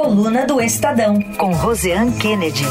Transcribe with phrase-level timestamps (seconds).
[0.00, 2.62] Coluna do Estadão, com Roseanne Kennedy.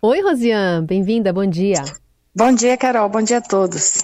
[0.00, 1.82] Oi, Rosiane, bem-vinda, bom dia.
[2.34, 4.02] Bom dia, Carol, bom dia a todos.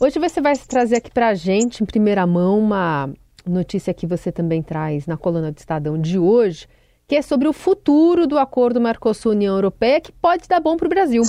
[0.00, 3.08] Hoje você vai trazer aqui para a gente, em primeira mão, uma
[3.46, 6.66] notícia que você também traz na coluna do Estadão de hoje,
[7.06, 10.90] que é sobre o futuro do acordo Mercosul-União Europeia, que pode dar bom para o
[10.90, 11.22] Brasil.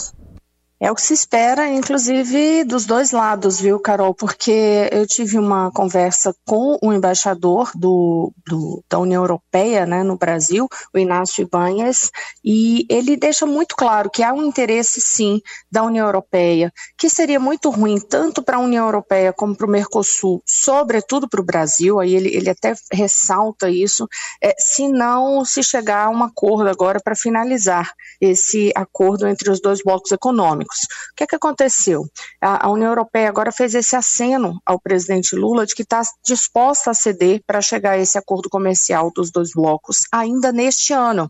[0.81, 4.15] É o que se espera, inclusive, dos dois lados, viu, Carol?
[4.15, 10.17] Porque eu tive uma conversa com o embaixador do, do, da União Europeia né, no
[10.17, 12.09] Brasil, o Inácio Ibanhes,
[12.45, 17.41] e ele deixa muito claro que há um interesse, sim, da União Europeia, que seria
[17.41, 21.99] muito ruim tanto para a União Europeia como para o Mercosul, sobretudo para o Brasil,
[21.99, 24.07] aí ele, ele até ressalta isso,
[24.41, 27.91] é, se não se chegar a um acordo agora para finalizar
[28.21, 30.68] esse acordo entre os dois blocos econômicos.
[31.11, 32.05] O que, é que aconteceu?
[32.41, 36.91] A, a União Europeia agora fez esse aceno ao presidente Lula de que está disposta
[36.91, 41.29] a ceder para chegar a esse acordo comercial dos dois blocos ainda neste ano.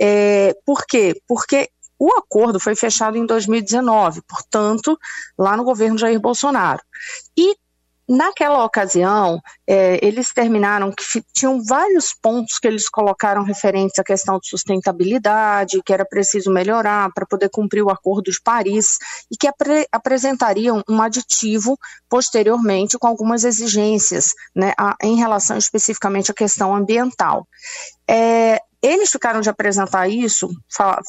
[0.00, 1.20] É, por quê?
[1.26, 4.98] Porque o acordo foi fechado em 2019, portanto,
[5.38, 6.82] lá no governo Jair Bolsonaro.
[7.36, 7.54] E
[8.12, 14.36] Naquela ocasião, é, eles terminaram que tinham vários pontos que eles colocaram referentes à questão
[14.40, 18.98] de sustentabilidade, que era preciso melhorar para poder cumprir o Acordo de Paris
[19.30, 26.32] e que apre apresentariam um aditivo posteriormente com algumas exigências né, a, em relação especificamente
[26.32, 27.46] à questão ambiental.
[28.08, 30.48] É, eles ficaram de apresentar isso,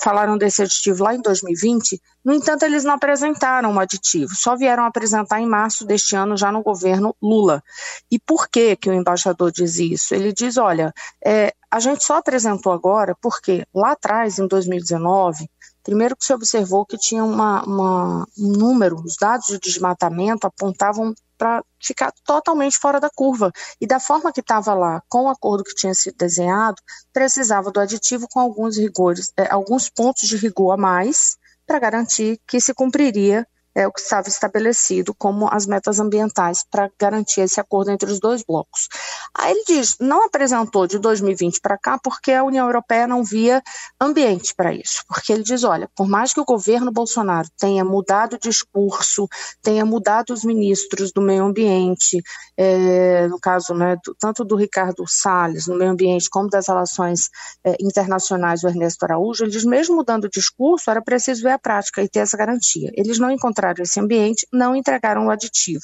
[0.04, 4.86] falaram desse aditivo lá em 2020, no entanto, eles não apresentaram o aditivo, só vieram
[4.86, 7.64] apresentar em março deste ano, já no governo Lula.
[8.12, 10.14] E por que, que o embaixador diz isso?
[10.14, 10.94] Ele diz: olha,
[11.26, 15.50] é, a gente só apresentou agora porque lá atrás, em 2019,
[15.84, 21.14] primeiro que se observou que tinha uma, uma, um número, os dados de desmatamento apontavam
[21.42, 23.52] para ficar totalmente fora da curva.
[23.82, 26.80] E da forma que estava lá, com o acordo que tinha sido desenhado,
[27.12, 32.40] precisava do aditivo com alguns rigores, é, alguns pontos de rigor a mais, para garantir
[32.48, 37.60] que se cumpriria é o que estava estabelecido como as metas ambientais para garantir esse
[37.60, 38.90] acordo entre os dois blocos.
[39.34, 43.62] Aí ele diz, não apresentou de 2020 para cá porque a União Europeia não via
[44.00, 48.34] ambiente para isso, porque ele diz, olha, por mais que o governo Bolsonaro tenha mudado
[48.34, 49.28] o discurso,
[49.62, 52.22] tenha mudado os ministros do meio ambiente,
[52.58, 57.30] é, no caso, né, do, tanto do Ricardo Salles no meio ambiente como das relações
[57.64, 61.60] é, internacionais, o Ernesto Araújo, ele diz, mesmo mudando o discurso, era preciso ver a
[61.60, 62.92] prática e ter essa garantia.
[62.96, 65.84] Eles não encontraram contrário a esse ambiente, não entregaram o aditivo.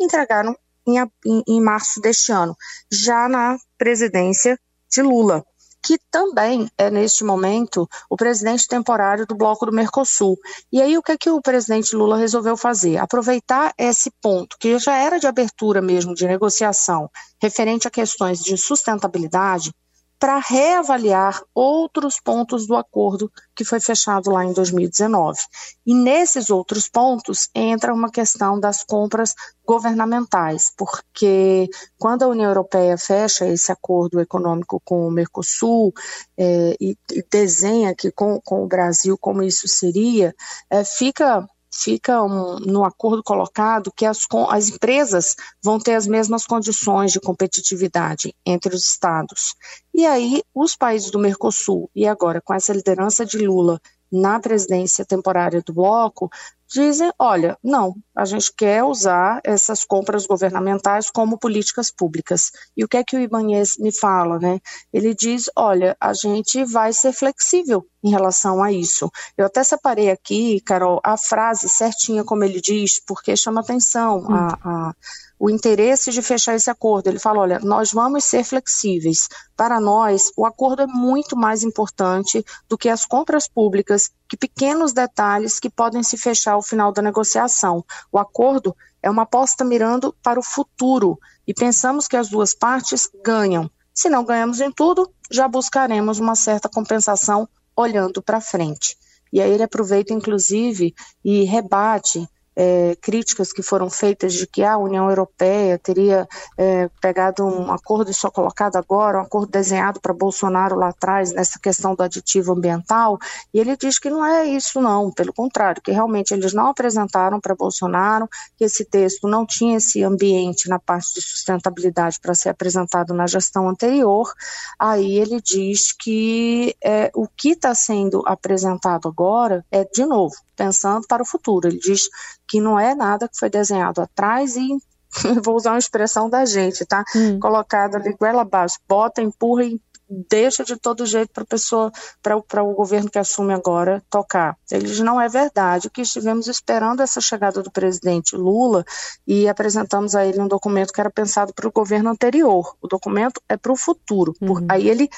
[0.00, 0.56] Entregaram
[0.86, 2.56] em, em, em março deste ano,
[2.90, 4.58] já na presidência
[4.90, 5.44] de Lula
[5.82, 10.36] que também é, neste momento, o presidente temporário do Bloco do Mercosul.
[10.72, 12.96] E aí, o que, é que o presidente Lula resolveu fazer?
[12.96, 17.08] Aproveitar esse ponto, que já era de abertura mesmo, de negociação,
[17.40, 19.70] referente a questões de sustentabilidade,
[20.18, 25.38] para reavaliar outros pontos do acordo que foi fechado lá em 2019.
[25.86, 29.34] E nesses outros pontos entra uma questão das compras
[29.66, 31.68] governamentais, porque
[31.98, 35.92] quando a União Europeia fecha esse acordo econômico com o Mercosul
[36.38, 40.34] é, e, e, desenha aqui com, com o Brasil como isso seria,
[40.70, 41.46] é, fica
[41.82, 47.20] fica um, no acordo colocado que as, as empresas vão ter as mesmas condições de
[47.20, 49.54] competitividade entre os estados.
[49.94, 55.04] E aí, os países do Mercosul, e agora com essa liderança de Lula na presidência
[55.04, 56.30] temporária do bloco,
[56.68, 62.50] dizem: olha, não, a gente quer usar essas compras governamentais como políticas públicas.
[62.74, 64.58] E o que é que o Ibanez me fala, né?
[64.92, 69.10] Ele diz: olha, a gente vai ser flexível em relação a isso.
[69.36, 74.34] Eu até separei aqui, Carol, a frase certinha como ele diz, porque chama atenção hum.
[74.34, 74.94] a, a
[75.38, 77.08] o interesse de fechar esse acordo.
[77.08, 79.28] Ele fala: olha, nós vamos ser flexíveis.
[79.56, 84.92] Para nós, o acordo é muito mais importante do que as compras públicas, que pequenos
[84.92, 87.84] detalhes que podem se fechar ao final da negociação.
[88.10, 93.08] O acordo é uma aposta mirando para o futuro e pensamos que as duas partes
[93.24, 93.70] ganham.
[93.94, 98.96] Se não ganhamos em tudo, já buscaremos uma certa compensação olhando para frente.
[99.32, 100.94] E aí ele aproveita, inclusive,
[101.24, 106.26] e rebate é, críticas que foram feitas de que a União Europeia teria
[106.56, 111.32] é, pegado um acordo e só colocado agora, um acordo desenhado para Bolsonaro lá atrás,
[111.32, 113.18] nessa questão do aditivo ambiental,
[113.52, 117.38] e ele diz que não é isso não, pelo contrário, que realmente eles não apresentaram
[117.38, 122.48] para Bolsonaro, que esse texto não tinha esse ambiente na parte de sustentabilidade para ser
[122.48, 124.32] apresentado na gestão anterior,
[124.78, 131.06] aí ele diz que é, o que está sendo apresentado agora é, de novo, pensando
[131.06, 132.08] para o futuro, ele diz
[132.48, 134.68] que não é nada que foi desenhado atrás e
[135.44, 137.04] vou usar uma expressão da gente, tá?
[137.14, 137.38] Hum.
[137.38, 141.90] Colocado ali goela abaixo, bota, empurra e deixa de todo jeito para pessoa,
[142.22, 144.56] para o governo que assume agora tocar.
[144.70, 145.88] Eles não é verdade.
[145.88, 148.84] O que estivemos esperando essa chegada do presidente Lula
[149.26, 152.76] e apresentamos a ele um documento que era pensado para o governo anterior.
[152.80, 154.34] O documento é para o futuro.
[154.40, 154.66] Uhum.
[154.68, 155.08] aí ele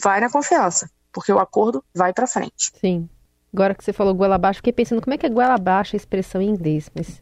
[0.00, 2.72] vai na confiança, porque o acordo vai para frente.
[2.80, 3.08] Sim.
[3.52, 5.98] Agora que você falou goela abaixo, fiquei pensando como é que é goela abaixo a
[5.98, 7.20] expressão em inglês, mas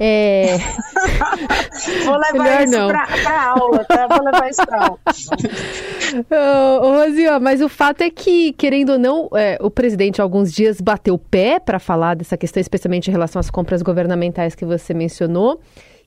[0.00, 0.58] é...
[2.04, 4.06] Vou levar Melhor isso para aula, tá?
[4.06, 4.98] Vou levar isso para aula.
[7.36, 10.80] Ô, mas o fato é que, querendo ou não, é, o presidente há alguns dias
[10.80, 14.94] bateu o pé para falar dessa questão, especialmente em relação às compras governamentais que você
[14.94, 15.60] mencionou.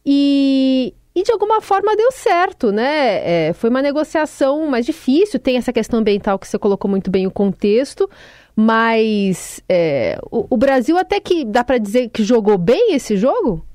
[0.06, 3.50] E, e de alguma forma deu certo, né?
[3.50, 7.28] É, foi uma negociação mais difícil, tem essa questão ambiental que você colocou muito bem
[7.28, 8.10] o contexto,
[8.56, 13.66] mas é, o, o, Brasil até que dá para dizer que jogou bem esse jogo?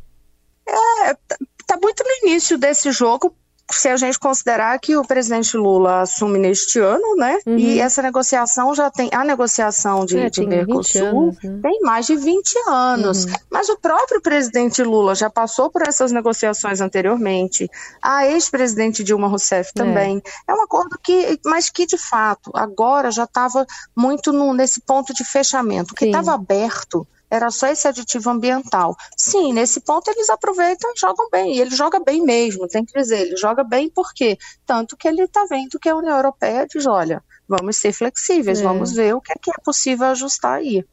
[0.69, 1.37] É, tá,
[1.67, 3.34] tá muito no início desse jogo,
[3.70, 7.38] se a gente considerar que o presidente Lula assume neste ano, né?
[7.44, 7.58] Uhum.
[7.58, 9.10] E essa negociação já tem.
[9.12, 11.58] A negociação de, é, de Mercosul anos, né?
[11.62, 13.24] tem mais de 20 anos.
[13.24, 13.32] Uhum.
[13.50, 17.68] Mas o próprio presidente Lula já passou por essas negociações anteriormente.
[18.00, 19.78] A ex-presidente Dilma Rousseff é.
[19.78, 20.22] também.
[20.48, 20.52] É.
[20.52, 20.54] é.
[20.54, 23.66] um acordo que, mas que de fato, agora já estava
[23.96, 25.92] muito no, nesse ponto de fechamento.
[25.92, 28.96] O que estava aberto era só esse aditivo ambiental.
[29.17, 31.56] Sim, nesse ponto eles aproveitam e jogam bem.
[31.56, 34.38] E ele joga bem mesmo, tem que dizer, ele joga bem por quê?
[34.64, 38.62] Tanto que ele está vendo que a União Europeia diz, olha, vamos ser flexíveis, é.
[38.62, 40.84] vamos ver o que é, que é possível ajustar aí.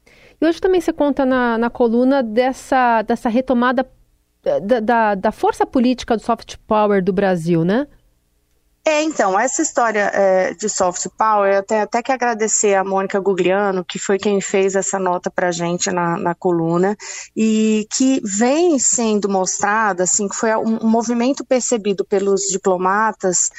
[0.42, 3.90] E hoje também você conta na, na coluna dessa, dessa retomada
[4.44, 7.88] da, da, da força política do soft power do Brasil, né?
[8.86, 13.18] É, então, essa história é, de soft power, eu tenho até que agradecer a Mônica
[13.18, 16.98] Gugliano, que foi quem fez essa nota para gente na, na coluna,
[17.34, 23.50] e que vem sendo mostrada, assim, que foi um, um movimento percebido pelos diplomatas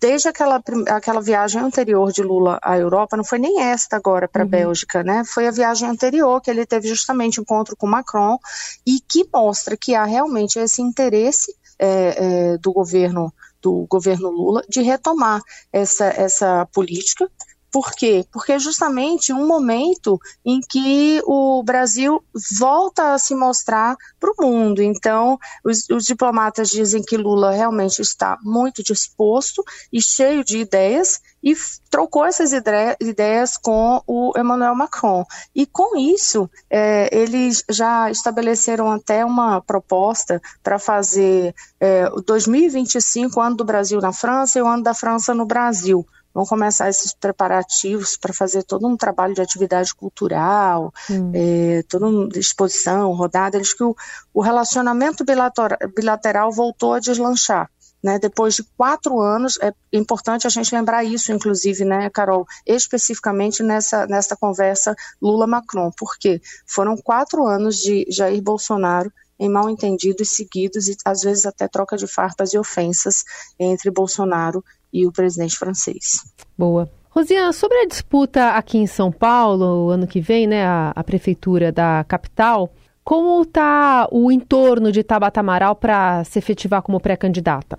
[0.00, 4.42] desde aquela, aquela viagem anterior de Lula à Europa, não foi nem esta agora para
[4.42, 4.50] a uhum.
[4.50, 5.24] Bélgica, né?
[5.24, 8.38] Foi a viagem anterior que ele teve justamente encontro com Macron
[8.86, 14.62] e que mostra que há realmente esse interesse é, é, do governo do governo Lula
[14.68, 15.40] de retomar
[15.72, 17.30] essa, essa política.
[17.74, 18.24] Por quê?
[18.30, 22.22] Porque é justamente um momento em que o Brasil
[22.56, 24.80] volta a se mostrar para o mundo.
[24.80, 31.20] Então, os, os, diplomatas dizem que Lula realmente está muito disposto e cheio de ideias
[31.42, 31.52] e
[31.90, 32.52] trocou essas
[33.00, 35.24] ideias com o Emmanuel Macron.
[35.52, 43.42] E com isso, é, eles já estabeleceram até uma proposta para fazer é, 2025, o
[43.42, 47.14] ano do Brasil na França e o ano da França no Brasil vão começar esses
[47.14, 51.30] preparativos para fazer todo um trabalho de atividade cultural, hum.
[51.32, 53.56] é, toda uma exposição, rodada.
[53.56, 53.94] Eles que o,
[54.32, 57.70] o relacionamento bilateral, bilateral voltou a deslanchar.
[58.02, 63.62] Né, depois de quatro anos, é importante a gente lembrar isso, inclusive, né, Carol, especificamente
[63.62, 70.86] nessa, nessa conversa Lula-Macron, porque foram quatro anos de Jair Bolsonaro em mal entendidos seguidos
[70.86, 73.24] e às vezes até troca de farpas e ofensas
[73.58, 74.62] entre Bolsonaro
[74.94, 76.22] e o presidente francês.
[76.56, 76.88] Boa.
[77.10, 81.72] Rosiana, sobre a disputa aqui em São Paulo, ano que vem, né, a, a prefeitura
[81.72, 82.72] da capital,
[83.04, 87.76] como está o entorno de Tabata Amaral para se efetivar como pré-candidata?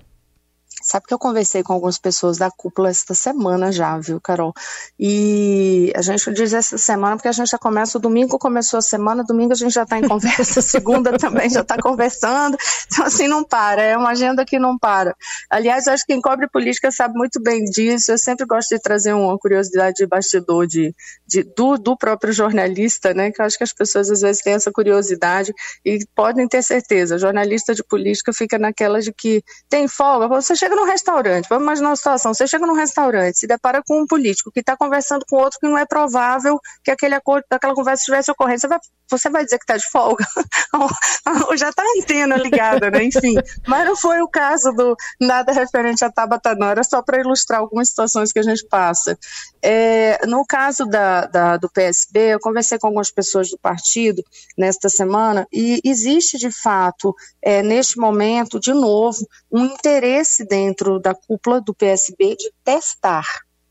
[0.84, 4.54] Sabe que eu conversei com algumas pessoas da cúpula esta semana já, viu, Carol?
[5.00, 8.82] E a gente diz essa semana porque a gente já começa, o domingo começou a
[8.82, 13.28] semana, domingo a gente já está em conversa, segunda também já está conversando, então assim
[13.28, 15.16] não para, é uma agenda que não para.
[15.50, 19.14] Aliás, acho que quem cobre política sabe muito bem disso, eu sempre gosto de trazer
[19.14, 20.94] uma curiosidade de bastidor de,
[21.26, 24.54] de do, do próprio jornalista, né, que eu acho que as pessoas às vezes têm
[24.54, 30.28] essa curiosidade e podem ter certeza, jornalista de política fica naquela de que tem folga,
[30.28, 34.02] você chega num restaurante, vamos imaginar uma situação, você chega num restaurante, se depara com
[34.02, 37.76] um político que está conversando com outro que não é provável que aquele acordo, aquela
[37.76, 40.26] conversa estivesse ocorrendo, você vai, você vai dizer que está de folga?
[41.56, 43.04] Já está a antena ligada, né?
[43.04, 43.36] Enfim,
[43.68, 47.60] mas não foi o caso do nada referente a Tabata não, era só para ilustrar
[47.60, 49.18] algumas situações que a gente passa.
[49.62, 54.24] É, no caso da, da, do PSB, eu conversei com algumas pessoas do partido
[54.58, 61.14] nesta semana e existe de fato, é, neste momento, de novo, um interesse dentro da
[61.14, 63.26] cúpula do PSB de testar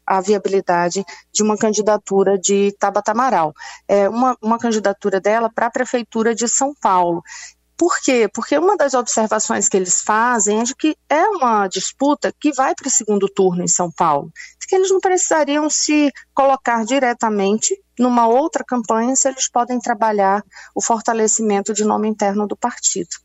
[0.06, 3.54] a viabilidade de uma candidatura de Tabata Amaral.
[3.88, 7.22] É uma, uma candidatura dela para a Prefeitura de São Paulo.
[7.74, 8.28] Por quê?
[8.32, 12.74] Porque uma das observações que eles fazem é de que é uma disputa que vai
[12.74, 14.30] para o segundo turno em São Paulo,
[14.68, 20.42] que eles não precisariam se colocar diretamente numa outra campanha se eles podem trabalhar
[20.74, 23.23] o fortalecimento de nome interno do partido.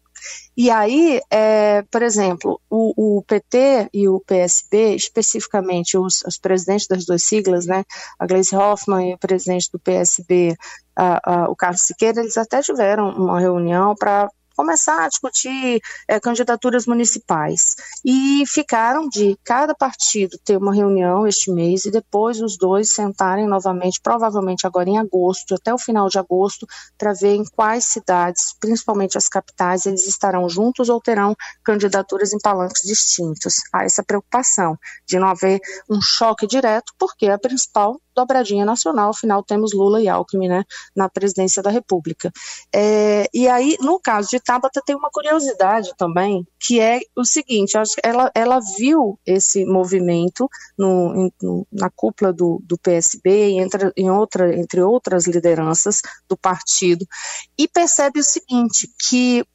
[0.55, 6.87] E aí, é, por exemplo, o, o, PT e o PSB, especificamente os, os, presidentes
[6.87, 7.83] das duas siglas, né,
[8.19, 10.55] a Gleisi Hoffmann e o presidente do PSB,
[10.95, 16.19] a, a, o Carlos Siqueira, eles até tiveram uma reunião para começar a discutir é,
[16.19, 17.77] candidaturas municipais.
[18.03, 23.47] E ficaram de cada partido ter uma reunião este mês e depois os dois sentarem
[23.47, 28.53] novamente, provavelmente agora em agosto, até o final de agosto, para ver em quais cidades,
[28.59, 33.61] principalmente as capitais, eles estarão juntos ou terão candidaturas em palanques distintos.
[33.71, 39.43] Há essa preocupação de não haver um choque direto, porque a principal dobradinha nacional, afinal
[39.43, 40.63] temos Lula e Alckmin né,
[40.95, 42.31] na presidência da República.
[42.73, 47.73] É, e aí, no caso de Tabata, tem uma curiosidade também, que é o seguinte,
[48.03, 54.53] ela, ela viu esse movimento no, no, na cúpula do, do PSB entre, em outra,
[54.55, 57.05] entre outras lideranças do partido,
[57.57, 59.45] e percebe o seguinte, que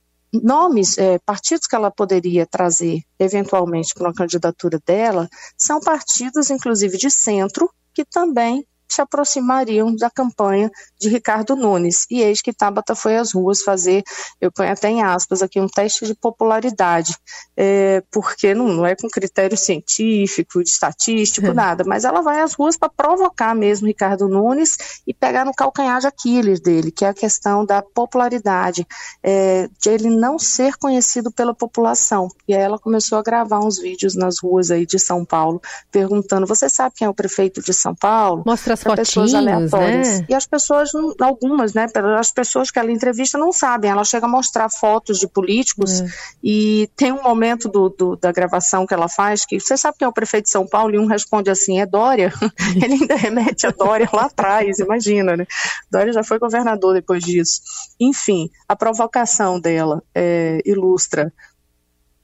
[0.42, 6.96] nomes, é, partidos que ela poderia trazer eventualmente para uma candidatura dela, são partidos, inclusive,
[6.96, 12.06] de centro, que também se aproximariam da campanha de Ricardo Nunes.
[12.10, 14.02] E eis que Tabata foi às ruas fazer,
[14.40, 17.16] eu ponho até em aspas aqui, um teste de popularidade,
[17.56, 21.54] é, porque não, não, é com critério científico, de estatístico, uhum.
[21.54, 26.00] nada, mas ela vai às ruas para provocar mesmo Ricardo Nunes e pegar no calcanhar
[26.00, 28.86] de Aquiles dele, que é a questão da popularidade,
[29.22, 32.28] é, de ele não ser conhecido pela população.
[32.46, 35.60] E aí ela começou a gravar uns vídeos nas ruas aí de São Paulo,
[35.90, 38.42] perguntando, você sabe quem é o prefeito de São Paulo?
[38.46, 40.26] Mostra as fotinhos, né?
[40.28, 41.86] E as pessoas, algumas, né,
[42.18, 46.06] as pessoas que ela entrevista não sabem, ela chega a mostrar fotos de políticos é.
[46.42, 50.06] e tem um momento do, do, da gravação que ela faz que você sabe quem
[50.06, 52.32] é o prefeito de São Paulo e um responde assim, é Dória?
[52.76, 55.46] Ele ainda remete a Dória lá atrás, imagina, né?
[55.90, 57.60] Dória já foi governador depois disso.
[57.98, 61.32] Enfim, a provocação dela é, ilustra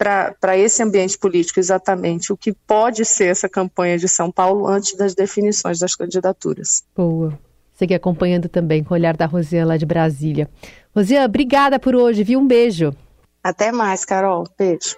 [0.00, 4.96] para esse ambiente político exatamente o que pode ser essa campanha de São Paulo antes
[4.96, 6.82] das definições das candidaturas.
[6.96, 7.38] Boa.
[7.74, 10.48] Seguir acompanhando também com o olhar da Rosiane lá de Brasília.
[10.96, 12.40] Rosiane, obrigada por hoje, viu?
[12.40, 12.94] Um beijo.
[13.44, 14.44] Até mais, Carol.
[14.58, 14.96] Beijo.